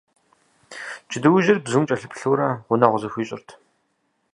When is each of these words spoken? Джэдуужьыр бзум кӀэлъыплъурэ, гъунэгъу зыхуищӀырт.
Джэдуужьыр 1.09 1.57
бзум 1.65 1.83
кӀэлъыплъурэ, 1.87 2.49
гъунэгъу 2.65 3.01
зыхуищӀырт. 3.01 3.49